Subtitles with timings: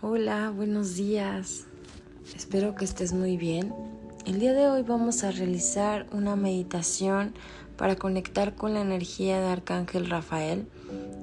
[0.00, 1.66] Hola, buenos días.
[2.36, 3.74] Espero que estés muy bien.
[4.26, 7.34] El día de hoy vamos a realizar una meditación
[7.76, 10.68] para conectar con la energía de Arcángel Rafael.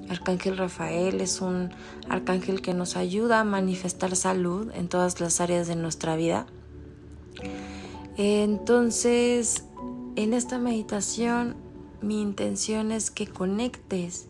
[0.09, 1.69] Arcángel Rafael es un
[2.09, 6.45] arcángel que nos ayuda a manifestar salud en todas las áreas de nuestra vida.
[8.17, 9.63] Entonces,
[10.17, 11.55] en esta meditación
[12.01, 14.27] mi intención es que conectes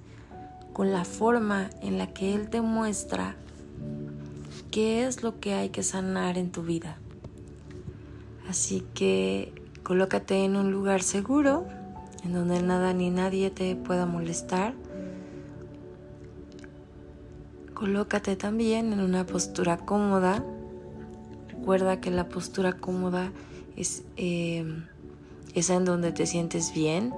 [0.71, 3.38] con la forma en la que Él te muestra
[4.75, 6.97] qué es lo que hay que sanar en tu vida.
[8.50, 9.54] Así que
[9.84, 11.65] colócate en un lugar seguro,
[12.25, 14.74] en donde nada ni nadie te pueda molestar.
[17.74, 20.43] Colócate también en una postura cómoda.
[21.48, 23.32] Recuerda que la postura cómoda
[23.78, 24.65] es eh,
[25.54, 27.14] esa en donde te sientes bien.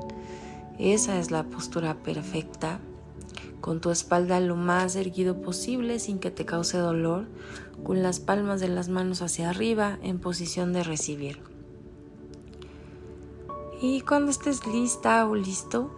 [0.78, 2.80] Esa es la postura perfecta
[3.68, 7.28] con tu espalda lo más erguido posible sin que te cause dolor,
[7.84, 11.42] con las palmas de las manos hacia arriba en posición de recibir.
[13.82, 15.92] Y cuando estés lista o listo,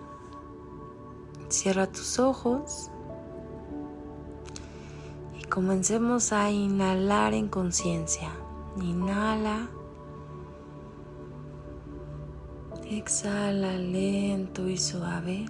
[1.50, 2.90] cierra tus ojos
[5.40, 8.32] y comencemos a inhalar en conciencia.
[8.82, 9.70] Inhala.
[12.90, 15.46] Exhala lento y suave.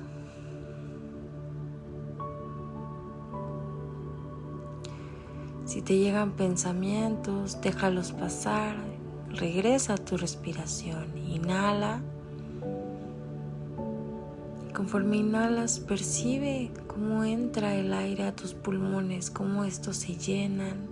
[5.69, 8.75] Si te llegan pensamientos, déjalos pasar.
[9.29, 11.15] Regresa a tu respiración.
[11.15, 12.01] Inhala.
[14.67, 20.87] Y conforme inhalas, percibe cómo entra el aire a tus pulmones, cómo estos se llenan.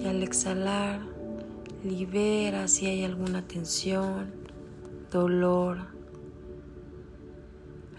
[0.00, 1.00] Y al exhalar,
[1.82, 4.30] libera si hay alguna tensión,
[5.10, 5.78] dolor,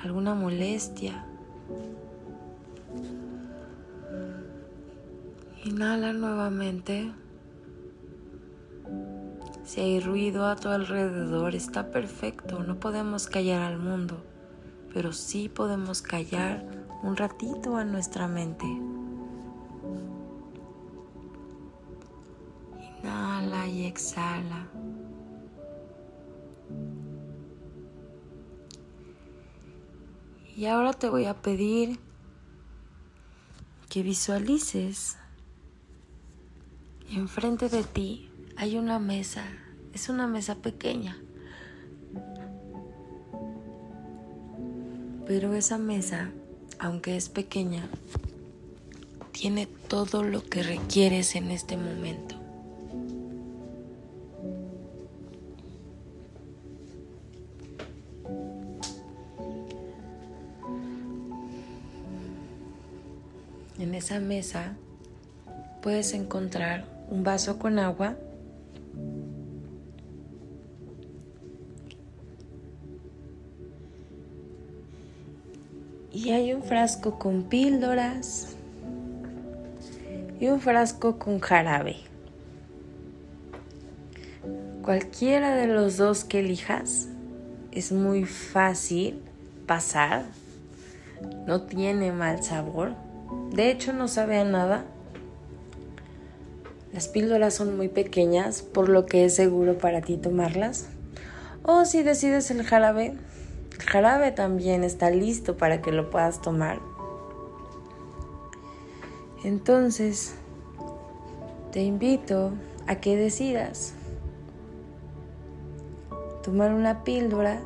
[0.01, 1.25] alguna molestia.
[5.65, 7.11] Inhala nuevamente.
[9.65, 12.63] Si hay ruido a tu alrededor, está perfecto.
[12.63, 14.23] No podemos callar al mundo,
[14.93, 16.65] pero sí podemos callar
[17.03, 18.65] un ratito a nuestra mente.
[23.03, 24.67] Inhala y exhala.
[30.55, 31.99] Y ahora te voy a pedir
[33.89, 35.17] que visualices
[37.11, 39.43] enfrente de ti hay una mesa,
[39.93, 41.17] es una mesa pequeña.
[45.25, 46.31] Pero esa mesa,
[46.77, 47.87] aunque es pequeña,
[49.31, 52.35] tiene todo lo que requieres en este momento.
[63.79, 64.75] En esa mesa
[65.81, 68.15] puedes encontrar un vaso con agua.
[76.11, 78.55] Y hay un frasco con píldoras
[80.39, 81.97] y un frasco con jarabe.
[84.81, 87.09] Cualquiera de los dos que elijas
[87.71, 89.21] es muy fácil
[89.67, 90.25] pasar,
[91.45, 92.95] no tiene mal sabor,
[93.51, 94.85] de hecho no sabe a nada
[96.93, 100.87] las píldoras son muy pequeñas, por lo que es seguro para ti tomarlas.
[101.63, 103.15] O si decides el jarabe,
[103.71, 106.79] el jarabe también está listo para que lo puedas tomar.
[109.43, 110.33] Entonces,
[111.71, 112.51] te invito
[112.87, 113.93] a que decidas
[116.43, 117.61] tomar una píldora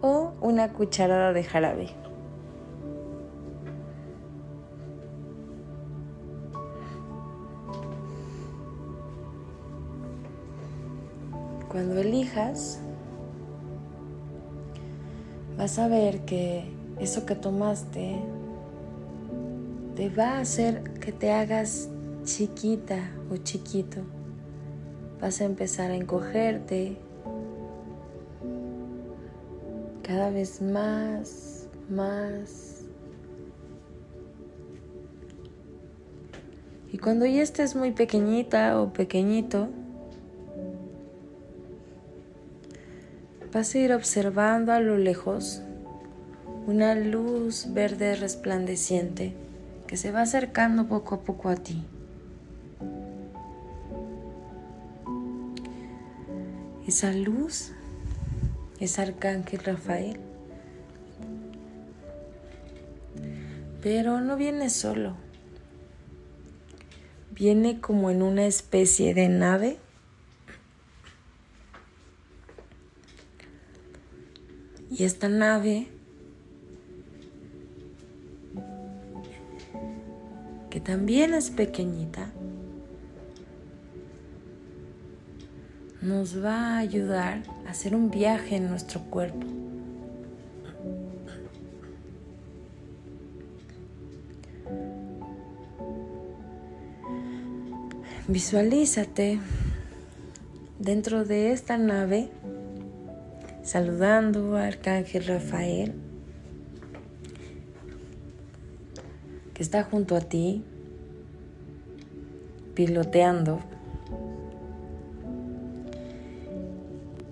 [0.00, 2.01] o una cucharada de jarabe.
[11.72, 12.80] Cuando elijas,
[15.56, 16.64] vas a ver que
[17.00, 18.16] eso que tomaste
[19.96, 21.88] te va a hacer que te hagas
[22.24, 22.98] chiquita
[23.30, 24.02] o chiquito.
[25.18, 26.98] Vas a empezar a encogerte
[30.02, 32.84] cada vez más, más.
[36.92, 39.70] Y cuando ya estés muy pequeñita o pequeñito,
[43.52, 45.62] vas a ir observando a lo lejos
[46.66, 49.34] una luz verde resplandeciente
[49.86, 51.84] que se va acercando poco a poco a ti.
[56.86, 57.72] Esa luz
[58.80, 60.18] es Arcángel Rafael.
[63.82, 65.14] Pero no viene solo.
[67.32, 69.78] Viene como en una especie de nave.
[75.02, 75.88] Y esta nave
[80.70, 82.30] que también es pequeñita,
[86.02, 89.44] nos va a ayudar a hacer un viaje en nuestro cuerpo.
[98.28, 99.40] Visualízate
[100.78, 102.30] dentro de esta nave
[103.72, 105.94] saludando a Arcángel Rafael
[109.54, 110.62] que está junto a ti
[112.74, 113.60] piloteando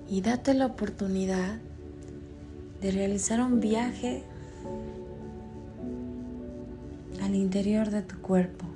[0.09, 1.59] y date la oportunidad
[2.81, 4.25] de realizar un viaje
[7.23, 8.70] al interior de tu cuerpo.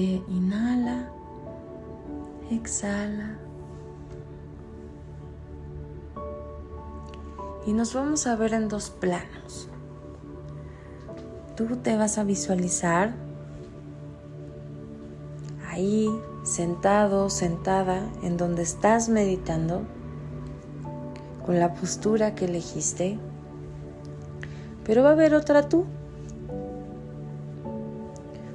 [0.00, 1.08] Inhala,
[2.50, 3.38] exhala.
[7.66, 9.68] Y nos vamos a ver en dos planos.
[11.56, 13.14] Tú te vas a visualizar
[15.68, 16.08] ahí
[16.44, 19.82] sentado, sentada, en donde estás meditando,
[21.44, 23.18] con la postura que elegiste.
[24.84, 25.86] Pero va a haber otra tú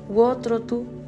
[0.09, 1.00] u otro tú.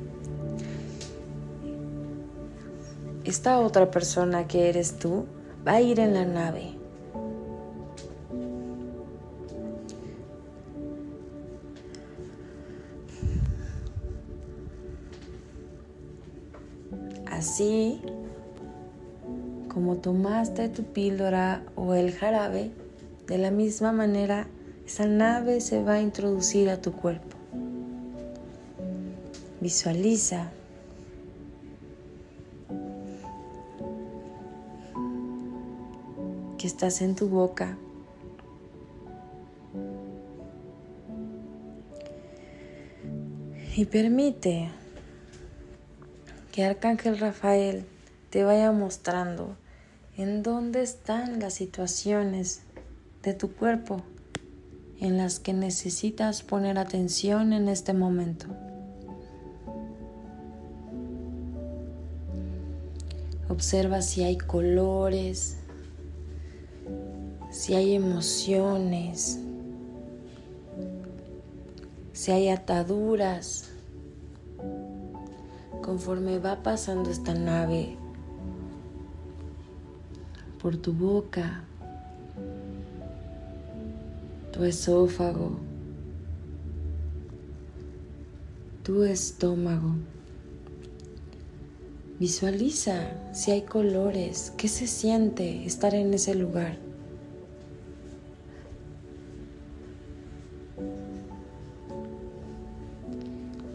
[3.25, 5.25] Esta otra persona que eres tú
[5.65, 6.73] va a ir en la nave.
[17.25, 18.01] Así
[19.73, 22.71] como tomaste tu píldora o el jarabe,
[23.27, 24.47] de la misma manera
[24.85, 27.37] esa nave se va a introducir a tu cuerpo.
[29.61, 30.51] Visualiza
[36.63, 37.77] que estás en tu boca.
[43.75, 44.69] Y permite
[46.53, 47.85] que Arcángel Rafael
[48.29, 49.57] te vaya mostrando
[50.15, 52.61] en dónde están las situaciones
[53.23, 54.01] de tu cuerpo
[55.01, 58.47] en las que necesitas poner atención en este momento.
[63.49, 65.57] Observa si hay colores,
[67.53, 69.39] si hay emociones,
[72.11, 73.69] si hay ataduras.
[75.83, 77.95] Conforme va pasando esta nave
[80.61, 81.63] por tu boca,
[84.51, 85.57] tu esófago,
[88.81, 89.93] tu estómago.
[92.19, 96.82] Visualiza si hay colores, qué se siente estar en ese lugar.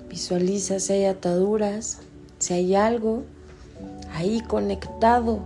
[0.08, 2.00] Visualiza si hay ataduras,
[2.38, 3.24] si hay algo
[4.12, 5.40] ahí conectado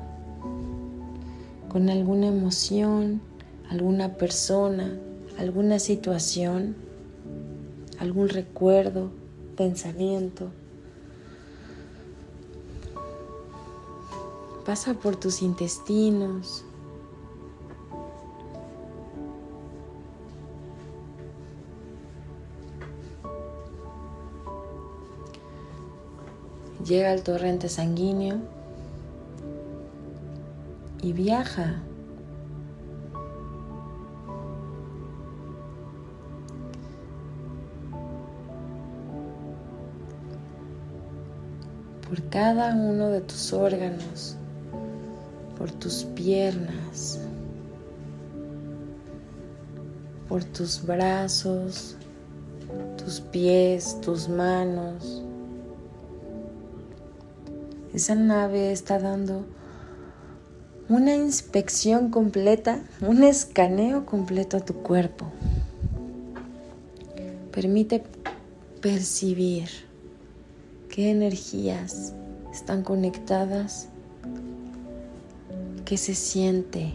[1.69, 3.21] con alguna emoción,
[3.71, 4.99] alguna persona,
[5.39, 6.77] alguna situación,
[7.99, 9.11] algún recuerdo,
[9.57, 10.51] pensamiento.
[14.65, 16.65] pasa por tus intestinos.
[26.85, 28.37] Llega al torrente sanguíneo
[31.01, 31.83] y viaja
[42.09, 44.37] por cada uno de tus órganos
[45.63, 47.21] por tus piernas,
[50.29, 51.95] por tus brazos,
[52.97, 55.22] tus pies, tus manos.
[57.95, 59.45] Esa nave está dando
[60.89, 65.27] una inspección completa, un escaneo completo a tu cuerpo.
[67.51, 68.03] Permite
[68.81, 69.69] percibir
[70.89, 72.15] qué energías
[72.51, 73.89] están conectadas,
[75.85, 76.95] qué se siente.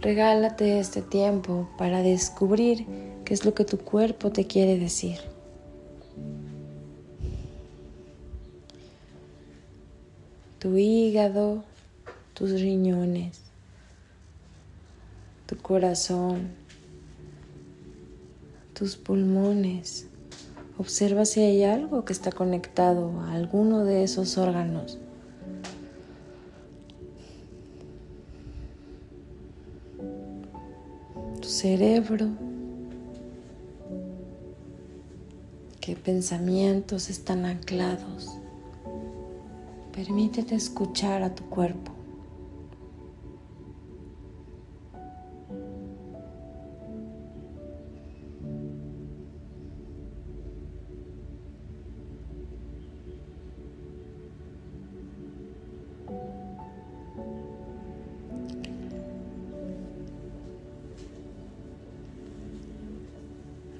[0.00, 5.18] Regálate este tiempo para descubrir qué es lo que tu cuerpo te quiere decir.
[10.58, 11.64] Tu hígado,
[12.34, 13.40] tus riñones,
[15.46, 16.48] tu corazón,
[18.72, 20.06] tus pulmones.
[20.78, 24.98] Observa si hay algo que está conectado a alguno de esos órganos.
[31.40, 32.53] Tu cerebro.
[35.94, 38.36] ¿Qué pensamientos están anclados?
[39.94, 41.92] Permítete escuchar a tu cuerpo.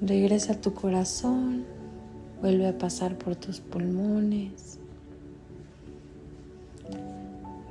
[0.01, 1.74] Regresa a tu corazón,
[2.45, 4.77] vuelve a pasar por tus pulmones,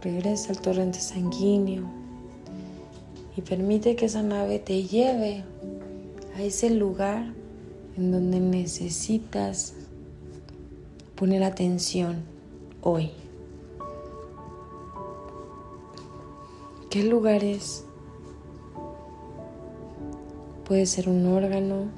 [0.03, 1.85] regresa al torrente sanguíneo
[3.37, 5.45] y permite que esa nave te lleve
[6.37, 7.33] a ese lugar
[7.97, 9.75] en donde necesitas
[11.15, 12.25] poner atención
[12.83, 13.13] hoy.
[16.91, 17.85] ¿Qué lugar es?
[20.65, 21.91] Puede ser un órgano,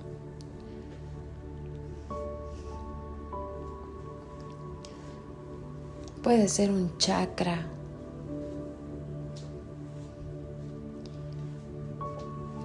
[6.26, 7.68] Puede ser un chakra.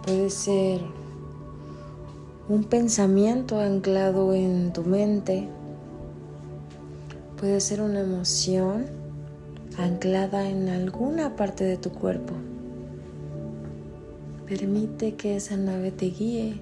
[0.03, 0.82] Puede ser
[2.50, 5.48] un pensamiento anclado en tu mente.
[7.39, 8.88] Puede ser una emoción
[9.77, 12.34] anclada en alguna parte de tu cuerpo.
[14.48, 16.60] Permite que esa nave te guíe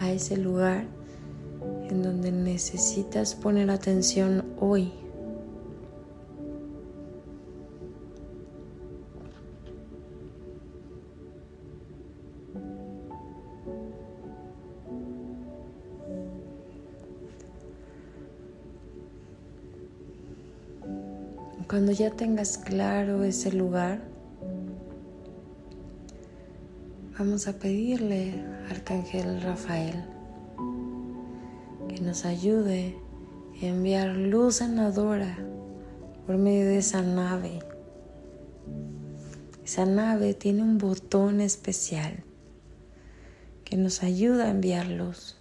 [0.00, 0.86] a ese lugar
[1.90, 4.94] en donde necesitas poner atención hoy.
[21.98, 24.00] Ya tengas claro ese lugar,
[27.18, 30.02] vamos a pedirle Arcángel Rafael
[31.90, 32.96] que nos ayude
[33.60, 35.36] a enviar luz sanadora
[36.26, 37.58] por medio de esa nave.
[39.62, 42.24] Esa nave tiene un botón especial
[43.66, 45.36] que nos ayuda a enviar luz.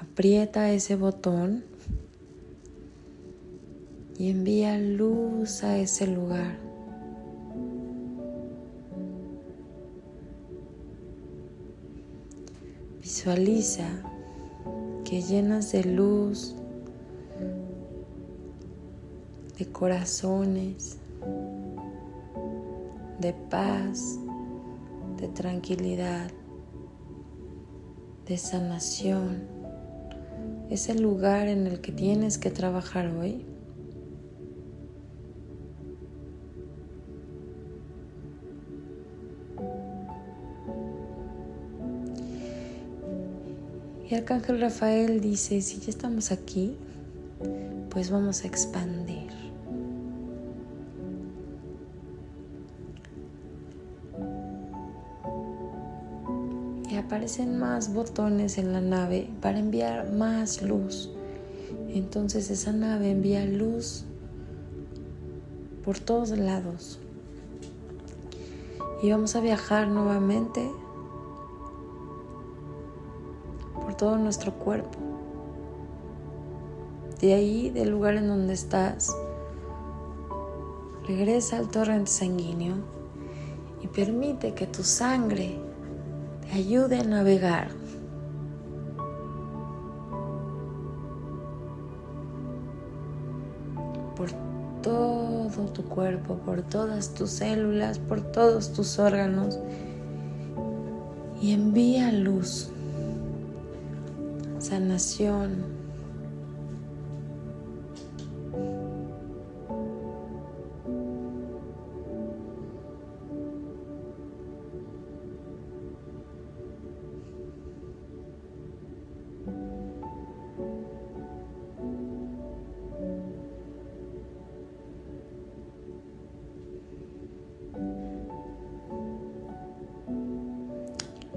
[0.00, 1.75] Aprieta ese botón
[4.18, 6.56] y envía luz a ese lugar.
[13.00, 13.88] Visualiza
[15.04, 16.56] que llenas de luz,
[19.58, 20.98] de corazones,
[23.20, 24.18] de paz,
[25.20, 26.30] de tranquilidad,
[28.26, 29.44] de sanación.
[30.68, 33.55] Es el lugar en el que tienes que trabajar hoy.
[44.16, 46.74] Arcángel Rafael dice, si ya estamos aquí,
[47.90, 49.30] pues vamos a expandir.
[56.90, 61.10] Y aparecen más botones en la nave para enviar más luz.
[61.92, 64.04] Entonces esa nave envía luz
[65.84, 67.00] por todos lados.
[69.02, 70.70] Y vamos a viajar nuevamente
[73.96, 74.98] todo nuestro cuerpo.
[77.20, 79.16] De ahí, del lugar en donde estás,
[81.06, 82.76] regresa al torrente sanguíneo
[83.82, 85.58] y permite que tu sangre
[86.42, 87.68] te ayude a navegar.
[94.16, 94.30] por
[94.82, 99.58] todo tu cuerpo, por todas tus células, por todos tus órganos
[101.40, 102.70] y envía luz
[104.66, 105.86] sanación.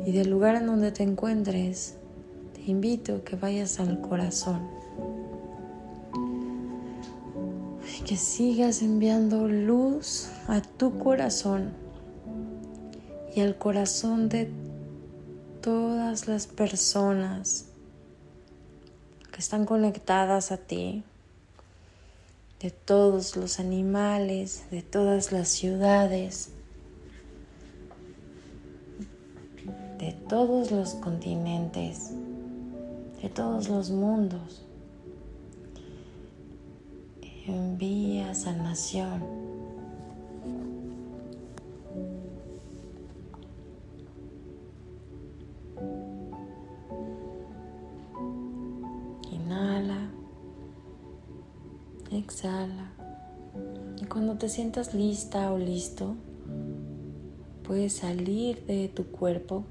[0.05, 1.98] y del lugar en donde te encuentres,
[2.59, 4.67] te invito a que vayas al corazón.
[7.97, 11.71] Y que sigas enviando luz a tu corazón
[13.35, 14.51] y al corazón de
[15.61, 17.65] todas las personas
[19.31, 21.03] que están conectadas a ti,
[22.59, 26.49] de todos los animales, de todas las ciudades,
[29.97, 32.11] de todos los continentes,
[33.21, 34.65] de todos los mundos.
[37.47, 39.23] Envía sanación.
[49.31, 50.11] Inhala.
[52.11, 52.91] Exhala.
[54.01, 56.15] Y cuando te sientas lista o listo,
[57.63, 59.65] puedes salir de tu cuerpo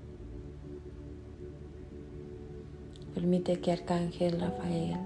[3.29, 4.97] Permite que Arcángel Rafael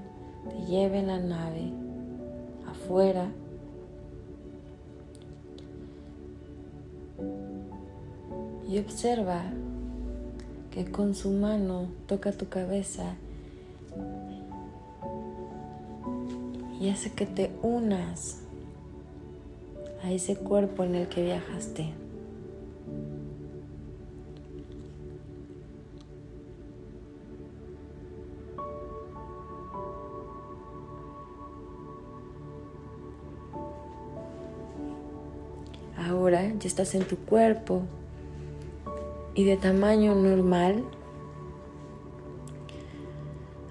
[0.48, 1.72] te lleve en la nave
[2.70, 3.26] afuera.
[8.70, 9.42] Y observa
[10.70, 13.16] que con su mano toca tu cabeza
[16.80, 18.42] y hace que te unas
[20.04, 22.01] a ese cuerpo en el que viajaste.
[36.68, 37.82] Estás en tu cuerpo
[39.34, 40.84] y de tamaño normal.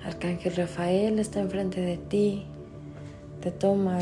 [0.04, 2.46] Arcángel Rafael está enfrente de ti,
[3.42, 4.00] te toma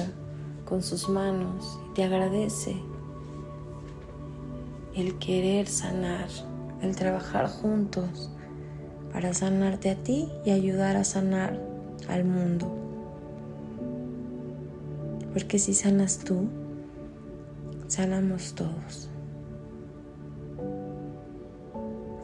[0.65, 2.75] con sus manos y te agradece
[4.95, 6.27] el querer sanar,
[6.81, 8.31] el trabajar juntos
[9.11, 11.59] para sanarte a ti y ayudar a sanar
[12.07, 12.75] al mundo.
[15.33, 16.47] Porque si sanas tú,
[17.89, 19.09] sanamos todos.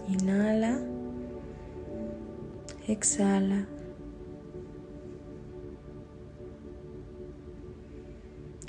[0.07, 0.79] Inhala,
[2.87, 3.65] exhala.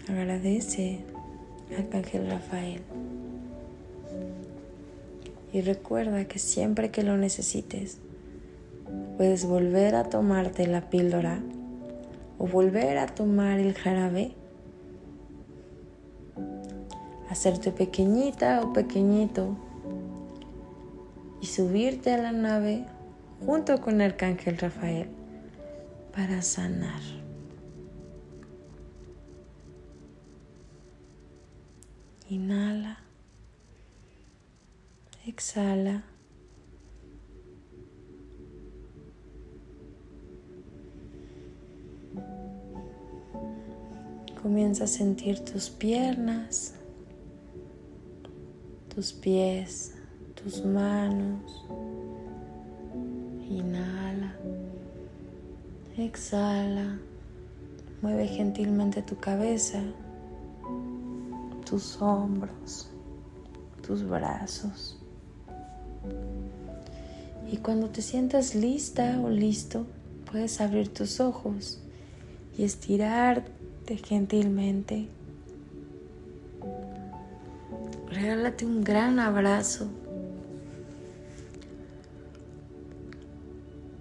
[0.09, 1.05] Agradece
[1.71, 2.83] al Arcángel Rafael.
[5.53, 7.99] Y recuerda que siempre que lo necesites,
[9.17, 11.41] puedes volver a tomarte la píldora
[12.39, 14.33] o volver a tomar el jarabe
[17.31, 19.57] hacerte pequeñita o pequeñito
[21.41, 22.87] y subirte a la nave
[23.45, 25.09] junto con el arcángel Rafael
[26.15, 27.01] para sanar.
[32.29, 32.99] Inhala,
[35.27, 36.03] exhala.
[44.43, 46.75] Comienza a sentir tus piernas
[48.97, 49.93] tus pies,
[50.35, 51.67] tus manos.
[53.47, 54.35] Inhala,
[55.99, 56.99] exhala,
[58.01, 59.83] mueve gentilmente tu cabeza,
[61.69, 62.89] tus hombros,
[63.87, 64.99] tus brazos.
[67.53, 69.85] Y cuando te sientas lista o listo,
[70.31, 71.83] puedes abrir tus ojos
[72.57, 75.11] y estirarte gentilmente
[78.17, 79.89] regálate un gran abrazo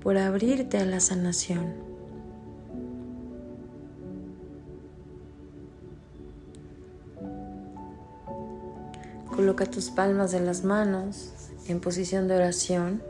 [0.02, 1.74] por abrirte a la sanación.
[9.28, 11.34] Coloca tus palmas de las manos
[11.68, 13.04] en posición de oración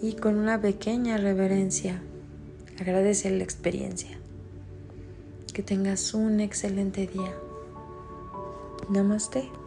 [0.00, 2.00] y con una pequeña reverencia
[2.80, 4.16] agradece la experiencia.
[5.52, 7.49] Que tengas un excelente día.
[8.90, 9.59] Namaste.